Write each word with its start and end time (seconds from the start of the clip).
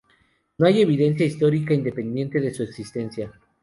No 0.57 0.65
hay 0.65 0.81
evidencia 0.81 1.27
histórica 1.27 1.75
independiente 1.75 2.39
de 2.41 2.51
su 2.51 2.63
existencia. 2.63 3.31